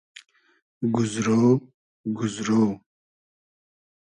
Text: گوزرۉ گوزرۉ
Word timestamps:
گوزرۉ 0.95 1.27
گوزرۉ 2.17 2.49